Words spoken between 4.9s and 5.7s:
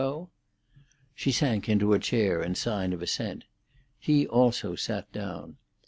down.